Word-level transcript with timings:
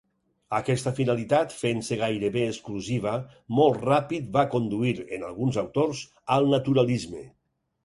Aquesta 0.59 0.91
finalitat, 0.99 1.53
fent-se 1.57 1.97
gairebé 1.99 2.45
exclusiva, 2.53 3.13
molt 3.61 3.87
ràpid 3.91 4.33
va 4.41 4.47
conduir, 4.55 4.97
en 5.19 5.29
alguns 5.31 5.63
autors, 5.67 6.05
al 6.39 6.53
Naturalisme. 6.57 7.25